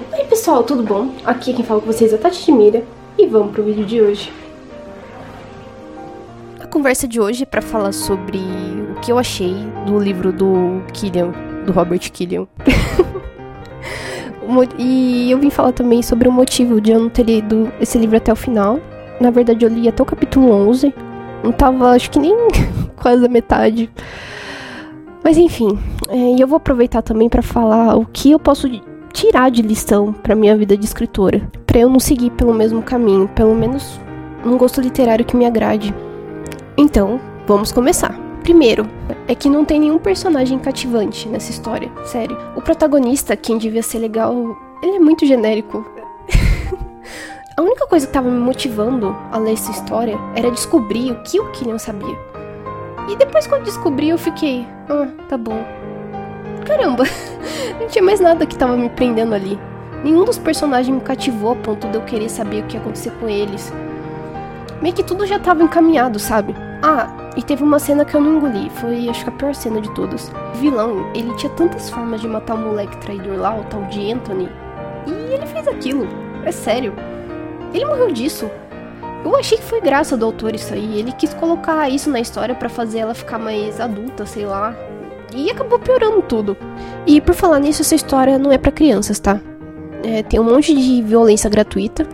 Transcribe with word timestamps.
Oi 0.00 0.24
pessoal, 0.24 0.64
tudo 0.64 0.82
bom? 0.82 1.12
Aqui 1.26 1.52
quem 1.52 1.62
fala 1.62 1.78
com 1.78 1.86
vocês 1.86 2.10
é 2.10 2.16
a 2.16 2.18
Tati 2.18 2.50
Mira 2.50 2.82
e 3.18 3.26
vamos 3.26 3.52
pro 3.52 3.62
vídeo 3.62 3.84
de 3.84 4.00
hoje. 4.00 4.32
A 6.58 6.66
conversa 6.66 7.06
de 7.06 7.20
hoje 7.20 7.42
é 7.42 7.46
pra 7.46 7.60
falar 7.60 7.92
sobre 7.92 8.38
o 8.38 8.98
que 9.02 9.12
eu 9.12 9.18
achei 9.18 9.54
do 9.86 9.98
livro 9.98 10.32
do 10.32 10.82
Killian, 10.94 11.32
do 11.66 11.72
Robert 11.72 12.10
Killian. 12.10 12.46
e 14.78 15.30
eu 15.30 15.38
vim 15.38 15.50
falar 15.50 15.72
também 15.72 16.02
sobre 16.02 16.28
o 16.28 16.32
motivo 16.32 16.80
de 16.80 16.92
eu 16.92 16.98
não 16.98 17.10
ter 17.10 17.24
lido 17.24 17.70
esse 17.78 17.98
livro 17.98 18.16
até 18.16 18.32
o 18.32 18.36
final. 18.36 18.80
Na 19.20 19.30
verdade, 19.30 19.66
eu 19.66 19.68
li 19.68 19.86
até 19.86 20.02
o 20.02 20.06
capítulo 20.06 20.50
11. 20.50 20.94
Não 21.44 21.52
tava, 21.52 21.90
acho 21.90 22.10
que 22.10 22.18
nem 22.18 22.34
quase 22.96 23.26
a 23.26 23.28
metade. 23.28 23.90
Mas 25.22 25.36
enfim, 25.36 25.78
é, 26.08 26.42
eu 26.42 26.48
vou 26.48 26.56
aproveitar 26.56 27.02
também 27.02 27.28
para 27.28 27.42
falar 27.42 27.96
o 27.96 28.06
que 28.06 28.30
eu 28.30 28.38
posso 28.38 28.66
tirar 29.20 29.50
de 29.50 29.60
lição 29.60 30.14
para 30.14 30.34
minha 30.34 30.56
vida 30.56 30.74
de 30.74 30.86
escritora, 30.86 31.46
para 31.66 31.78
eu 31.78 31.90
não 31.90 32.00
seguir 32.00 32.30
pelo 32.30 32.54
mesmo 32.54 32.82
caminho, 32.82 33.28
pelo 33.28 33.54
menos 33.54 34.00
um 34.42 34.56
gosto 34.56 34.80
literário 34.80 35.26
que 35.26 35.36
me 35.36 35.44
agrade. 35.44 35.94
Então, 36.74 37.20
vamos 37.46 37.70
começar. 37.70 38.18
Primeiro, 38.42 38.88
é 39.28 39.34
que 39.34 39.50
não 39.50 39.62
tem 39.62 39.78
nenhum 39.78 39.98
personagem 39.98 40.58
cativante 40.58 41.28
nessa 41.28 41.50
história, 41.50 41.92
sério. 42.02 42.34
O 42.56 42.62
protagonista, 42.62 43.36
quem 43.36 43.58
devia 43.58 43.82
ser 43.82 43.98
legal, 43.98 44.56
ele 44.82 44.96
é 44.96 44.98
muito 44.98 45.26
genérico. 45.26 45.84
a 47.54 47.60
única 47.60 47.86
coisa 47.86 48.06
que 48.06 48.10
estava 48.10 48.30
me 48.30 48.40
motivando 48.40 49.14
a 49.30 49.36
ler 49.36 49.52
essa 49.52 49.70
história 49.70 50.18
era 50.34 50.50
descobrir 50.50 51.12
o 51.12 51.22
que 51.24 51.38
o 51.38 51.50
Killian 51.52 51.76
sabia. 51.76 52.18
E 53.06 53.16
depois 53.16 53.46
quando 53.46 53.64
descobri, 53.64 54.08
eu 54.08 54.16
fiquei, 54.16 54.66
ah, 54.88 55.08
tá 55.28 55.36
bom. 55.36 55.62
Caramba, 56.70 57.02
não 57.80 57.88
tinha 57.88 58.04
mais 58.04 58.20
nada 58.20 58.46
que 58.46 58.56
tava 58.56 58.76
me 58.76 58.88
prendendo 58.88 59.34
ali. 59.34 59.58
Nenhum 60.04 60.24
dos 60.24 60.38
personagens 60.38 60.94
me 60.94 61.00
cativou 61.00 61.52
a 61.52 61.56
ponto 61.56 61.88
de 61.88 61.96
eu 61.96 62.02
querer 62.02 62.28
saber 62.28 62.62
o 62.62 62.66
que 62.68 62.76
ia 62.76 62.80
acontecer 62.80 63.10
com 63.18 63.28
eles. 63.28 63.72
Meio 64.80 64.94
que 64.94 65.02
tudo 65.02 65.26
já 65.26 65.40
tava 65.40 65.64
encaminhado, 65.64 66.20
sabe? 66.20 66.54
Ah, 66.80 67.10
e 67.36 67.42
teve 67.42 67.64
uma 67.64 67.80
cena 67.80 68.04
que 68.04 68.14
eu 68.14 68.20
não 68.20 68.36
engoli. 68.36 68.70
Foi, 68.70 69.08
acho 69.08 69.24
que 69.24 69.30
a 69.30 69.32
pior 69.32 69.52
cena 69.52 69.80
de 69.80 69.92
todas. 69.94 70.30
O 70.54 70.58
vilão, 70.58 71.10
ele 71.12 71.34
tinha 71.34 71.52
tantas 71.52 71.90
formas 71.90 72.20
de 72.20 72.28
matar 72.28 72.54
o 72.54 72.58
moleque 72.58 72.96
traidor 72.98 73.36
lá, 73.36 73.58
o 73.58 73.64
tal 73.64 73.82
de 73.86 74.12
Anthony. 74.12 74.48
E 75.08 75.34
ele 75.34 75.46
fez 75.46 75.66
aquilo. 75.66 76.06
É 76.44 76.52
sério. 76.52 76.94
Ele 77.74 77.84
morreu 77.84 78.12
disso. 78.12 78.48
Eu 79.24 79.36
achei 79.36 79.58
que 79.58 79.64
foi 79.64 79.80
graça 79.80 80.16
do 80.16 80.24
autor 80.24 80.54
isso 80.54 80.72
aí. 80.72 81.00
Ele 81.00 81.10
quis 81.10 81.34
colocar 81.34 81.88
isso 81.88 82.08
na 82.08 82.20
história 82.20 82.54
para 82.54 82.68
fazer 82.68 83.00
ela 83.00 83.12
ficar 83.12 83.40
mais 83.40 83.80
adulta, 83.80 84.24
sei 84.24 84.46
lá. 84.46 84.72
E 85.34 85.50
acabou 85.50 85.78
piorando 85.78 86.22
tudo. 86.22 86.56
E 87.06 87.20
por 87.20 87.34
falar 87.34 87.58
nisso, 87.58 87.82
essa 87.82 87.94
história 87.94 88.38
não 88.38 88.52
é 88.52 88.58
para 88.58 88.72
crianças, 88.72 89.18
tá? 89.18 89.40
É, 90.02 90.22
tem 90.22 90.40
um 90.40 90.44
monte 90.44 90.74
de 90.74 91.02
violência 91.02 91.48
gratuita. 91.48 92.06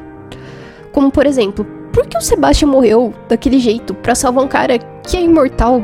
Como 0.93 1.11
por 1.11 1.27
exemplo, 1.27 1.65
por 1.93 2.07
que 2.07 2.19
o 2.19 2.21
Sebastian 2.21 2.69
morreu 2.69 3.15
daquele 3.29 3.59
jeito 3.59 3.95
para 3.95 4.15
salvar 4.15 4.45
um 4.45 4.49
cara 4.49 4.79
que 4.79 5.17
é 5.17 5.23
imortal? 5.23 5.83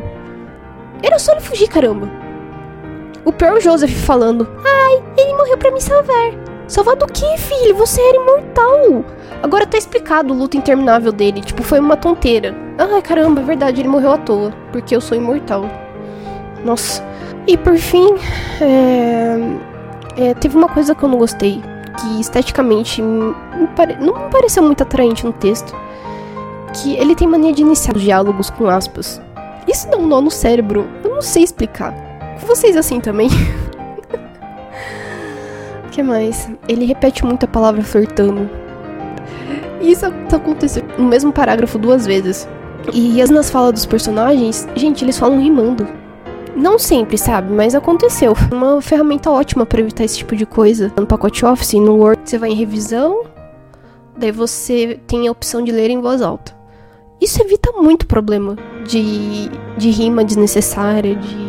Era 1.03 1.19
só 1.19 1.33
ele 1.33 1.41
fugir, 1.41 1.69
caramba. 1.69 2.09
O 3.25 3.33
pior 3.33 3.55
é 3.55 3.59
o 3.59 3.61
Joseph 3.61 3.91
falando: 3.91 4.49
Ai, 4.65 5.03
ele 5.17 5.35
morreu 5.35 5.57
para 5.57 5.71
me 5.71 5.81
salvar. 5.81 6.33
Salvar 6.67 6.97
do 6.97 7.07
que, 7.07 7.37
filho? 7.39 7.75
Você 7.77 8.01
era 8.01 8.17
imortal. 8.17 9.05
Agora 9.43 9.67
tá 9.67 9.77
explicado 9.77 10.33
o 10.33 10.37
luto 10.37 10.57
interminável 10.57 11.13
dele. 11.13 11.41
Tipo, 11.41 11.63
foi 11.63 11.79
uma 11.81 11.97
tonteira. 11.97 12.55
Ai, 12.79 13.03
caramba, 13.03 13.41
é 13.41 13.45
verdade, 13.45 13.81
ele 13.81 13.89
morreu 13.89 14.13
à 14.13 14.19
toa. 14.19 14.53
Porque 14.73 14.95
eu 14.95 15.01
sou 15.01 15.17
imortal. 15.17 15.69
Nossa. 16.65 17.05
E 17.47 17.57
por 17.57 17.77
fim, 17.77 18.15
é... 18.61 19.73
É, 20.17 20.35
teve 20.35 20.57
uma 20.57 20.69
coisa 20.69 20.95
que 20.95 21.03
eu 21.03 21.09
não 21.09 21.19
gostei. 21.19 21.63
Que 21.99 22.21
esteticamente 22.21 23.03
me 23.03 23.35
pare... 23.77 23.97
não 23.97 24.25
me 24.25 24.31
pareceu 24.31 24.63
muito 24.63 24.83
atraente 24.83 25.25
no 25.25 25.33
texto. 25.33 25.75
Que 26.75 26.97
ele 26.97 27.15
tem 27.15 27.27
mania 27.27 27.53
de 27.53 27.63
iniciar 27.63 27.97
os 27.97 28.03
diálogos 28.03 28.51
com 28.51 28.69
aspas. 28.69 29.21
Isso 29.67 29.89
dá 29.91 29.97
um 29.97 30.07
nó 30.07 30.21
no 30.21 30.31
cérebro. 30.31 30.87
Eu 31.03 31.15
não 31.15 31.23
sei 31.23 31.43
explicar. 31.43 31.95
Vocês 32.47 32.77
assim 32.77 33.01
também? 33.01 33.29
O 35.87 35.89
que 35.91 36.03
mais? 36.03 36.51
Ele 36.69 36.85
repete 36.85 37.25
muito 37.25 37.45
a 37.45 37.49
palavra 37.49 37.83
flertando. 37.83 38.49
Isso 39.81 40.07
aconteceu 40.07 40.85
no 40.97 41.05
mesmo 41.05 41.33
parágrafo 41.33 41.79
duas 41.79 42.07
vezes. 42.07 42.49
E 42.93 43.21
as 43.21 43.31
nas 43.31 43.51
falas 43.51 43.73
dos 43.73 43.87
personagens, 43.87 44.69
gente, 44.75 45.05
eles 45.05 45.19
falam 45.19 45.41
rimando. 45.41 46.02
Não 46.55 46.79
sempre, 46.79 47.17
sabe? 47.17 47.53
Mas 47.53 47.75
aconteceu. 47.75 48.35
Uma 48.53 48.81
ferramenta 48.81 49.31
ótima 49.31 49.65
para 49.65 49.81
evitar 49.81 50.05
esse 50.05 50.19
tipo 50.19 50.37
de 50.37 50.45
coisa. 50.45 50.93
No 50.97 51.07
pacote 51.07 51.45
Office, 51.45 51.75
no 51.75 51.97
Word, 51.97 52.21
você 52.25 52.39
vai 52.39 52.51
em 52.51 52.55
revisão, 52.55 53.25
daí 54.17 54.31
você 54.31 55.01
tem 55.07 55.27
a 55.27 55.33
opção 55.33 55.63
de 55.63 55.73
ler 55.73 55.91
em 55.91 56.01
voz 56.01 56.21
alta. 56.21 56.55
Isso 57.21 57.41
evita 57.41 57.73
muito 57.73 58.07
problema 58.07 58.57
de, 58.85 59.49
de 59.79 59.91
rima 59.91 60.25
desnecessária, 60.25 61.15
de, 61.15 61.47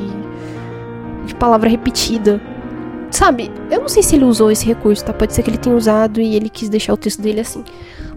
de 1.25 1.35
palavra 1.35 1.67
repetida. 1.67 2.39
Sabe, 3.09 3.51
eu 3.69 3.81
não 3.81 3.89
sei 3.89 4.01
se 4.01 4.15
ele 4.15 4.25
usou 4.25 4.51
esse 4.51 4.65
recurso, 4.65 5.03
tá? 5.03 5.13
Pode 5.13 5.33
ser 5.33 5.43
que 5.43 5.49
ele 5.49 5.57
tenha 5.57 5.75
usado 5.75 6.21
e 6.21 6.35
ele 6.35 6.49
quis 6.49 6.69
deixar 6.69 6.93
o 6.93 6.97
texto 6.97 7.21
dele 7.21 7.41
assim. 7.41 7.63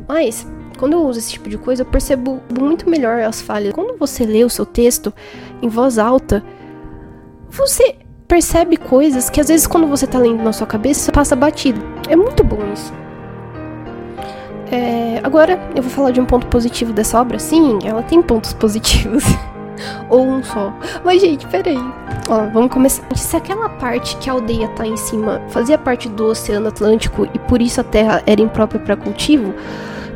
Mas, 0.06 0.46
quando 0.78 0.92
eu 0.92 1.00
uso 1.00 1.18
esse 1.18 1.32
tipo 1.32 1.48
de 1.48 1.58
coisa, 1.58 1.82
eu 1.82 1.86
percebo 1.86 2.40
muito 2.58 2.88
melhor 2.88 3.20
as 3.20 3.40
falhas. 3.40 3.72
Quando 3.72 3.98
você 3.98 4.24
lê 4.24 4.44
o 4.44 4.50
seu 4.50 4.64
texto 4.64 5.12
em 5.60 5.68
voz 5.68 5.98
alta, 5.98 6.44
você 7.56 7.96
percebe 8.28 8.76
coisas 8.76 9.30
que 9.30 9.40
às 9.40 9.48
vezes 9.48 9.66
quando 9.66 9.86
você 9.86 10.06
tá 10.06 10.18
lendo 10.18 10.42
na 10.42 10.52
sua 10.52 10.66
cabeça, 10.66 11.12
passa 11.12 11.34
batido. 11.34 11.80
É 12.08 12.16
muito 12.16 12.44
bom 12.44 12.58
isso. 12.72 12.92
É, 14.70 15.20
agora 15.22 15.60
eu 15.74 15.82
vou 15.82 15.90
falar 15.90 16.10
de 16.10 16.20
um 16.20 16.26
ponto 16.26 16.46
positivo 16.48 16.92
dessa 16.92 17.20
obra. 17.20 17.38
Sim, 17.38 17.78
ela 17.84 18.02
tem 18.02 18.20
pontos 18.20 18.52
positivos. 18.52 19.24
Ou 20.08 20.26
um 20.26 20.42
só. 20.42 20.72
Mas, 21.04 21.20
gente, 21.20 21.46
peraí. 21.46 21.78
Ó, 22.28 22.46
vamos 22.52 22.70
começar. 22.70 23.04
Se 23.14 23.36
aquela 23.36 23.68
parte 23.68 24.16
que 24.16 24.28
a 24.28 24.32
aldeia 24.32 24.68
tá 24.68 24.86
em 24.86 24.96
cima 24.96 25.40
fazia 25.48 25.78
parte 25.78 26.08
do 26.08 26.26
Oceano 26.26 26.68
Atlântico 26.68 27.26
e 27.32 27.38
por 27.40 27.62
isso 27.62 27.80
a 27.80 27.84
terra 27.84 28.22
era 28.26 28.40
imprópria 28.40 28.80
para 28.80 28.96
cultivo, 28.96 29.54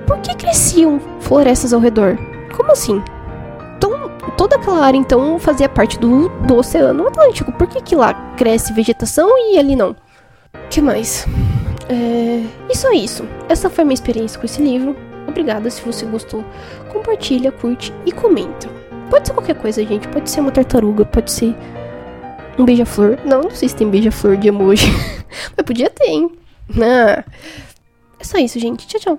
por 0.07 0.19
que 0.19 0.35
cresciam 0.35 1.01
florestas 1.21 1.73
ao 1.73 1.81
redor? 1.81 2.19
Como 2.57 2.73
assim? 2.73 3.03
Toda 4.41 4.57
aquela 4.57 4.87
área 4.87 4.97
então 4.97 5.39
fazia 5.39 5.69
parte 5.69 5.99
do, 5.99 6.31
do 6.47 6.57
Oceano 6.57 7.07
Atlântico. 7.07 7.53
Por 7.53 7.67
que, 7.67 7.79
que 7.83 7.95
lá 7.95 8.15
cresce 8.39 8.73
vegetação 8.73 9.29
e 9.37 9.59
ali 9.59 9.77
não? 9.77 9.95
que 10.71 10.81
mais? 10.81 11.27
É... 11.91 12.43
Isso 12.73 12.87
é 12.87 12.95
isso. 12.95 13.29
Essa 13.51 13.69
foi 13.69 13.85
minha 13.85 13.93
experiência 13.93 14.41
com 14.41 14.47
esse 14.47 14.63
livro. 14.63 14.97
Obrigada 15.29 15.69
se 15.69 15.83
você 15.83 16.07
gostou. 16.07 16.43
Compartilha, 16.91 17.53
curte 17.53 17.93
e 18.07 18.13
comenta. 18.13 18.67
Pode 19.11 19.29
ser 19.29 19.35
qualquer 19.35 19.57
coisa, 19.57 19.85
gente. 19.85 20.09
Pode 20.09 20.31
ser 20.31 20.41
uma 20.41 20.51
tartaruga, 20.51 21.05
pode 21.05 21.31
ser 21.31 21.55
um 22.59 22.65
beija-flor. 22.65 23.19
Não, 23.27 23.43
não 23.43 23.51
sei 23.51 23.69
se 23.69 23.77
tem 23.77 23.91
beija-flor 23.91 24.39
de 24.39 24.49
emoji. 24.49 24.87
Mas 25.55 25.67
podia 25.67 25.91
ter, 25.91 26.07
hein? 26.07 26.31
Ah. 26.81 27.23
É 28.19 28.25
só 28.25 28.39
isso, 28.39 28.59
gente. 28.59 28.87
Tchau, 28.87 29.01
tchau. 29.01 29.19